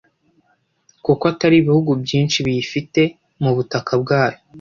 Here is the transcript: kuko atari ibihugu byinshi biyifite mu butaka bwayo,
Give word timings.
kuko 1.05 1.23
atari 1.31 1.55
ibihugu 1.59 1.91
byinshi 2.03 2.37
biyifite 2.45 3.01
mu 3.41 3.51
butaka 3.55 3.91
bwayo, 4.01 4.37